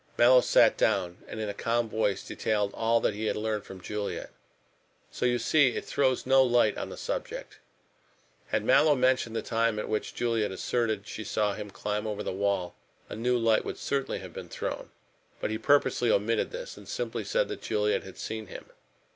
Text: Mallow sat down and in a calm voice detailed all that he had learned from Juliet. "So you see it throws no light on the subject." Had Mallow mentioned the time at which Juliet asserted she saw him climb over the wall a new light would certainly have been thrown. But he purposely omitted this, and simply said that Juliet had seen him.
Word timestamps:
Mallow 0.17 0.41
sat 0.41 0.77
down 0.77 1.19
and 1.27 1.39
in 1.39 1.47
a 1.47 1.53
calm 1.53 1.87
voice 1.87 2.25
detailed 2.27 2.73
all 2.73 2.99
that 3.01 3.13
he 3.13 3.25
had 3.27 3.35
learned 3.35 3.65
from 3.65 3.79
Juliet. 3.79 4.31
"So 5.11 5.27
you 5.27 5.37
see 5.37 5.75
it 5.75 5.85
throws 5.85 6.25
no 6.25 6.41
light 6.41 6.75
on 6.75 6.89
the 6.89 6.97
subject." 6.97 7.59
Had 8.47 8.65
Mallow 8.65 8.95
mentioned 8.95 9.35
the 9.35 9.43
time 9.43 9.77
at 9.77 9.87
which 9.87 10.15
Juliet 10.15 10.49
asserted 10.51 11.05
she 11.05 11.23
saw 11.23 11.53
him 11.53 11.69
climb 11.69 12.07
over 12.07 12.23
the 12.23 12.33
wall 12.33 12.73
a 13.09 13.15
new 13.15 13.37
light 13.37 13.63
would 13.63 13.77
certainly 13.77 14.17
have 14.17 14.33
been 14.33 14.49
thrown. 14.49 14.89
But 15.39 15.51
he 15.51 15.59
purposely 15.59 16.09
omitted 16.09 16.49
this, 16.49 16.77
and 16.77 16.87
simply 16.87 17.23
said 17.23 17.47
that 17.49 17.61
Juliet 17.61 18.01
had 18.01 18.17
seen 18.17 18.47
him. 18.47 18.65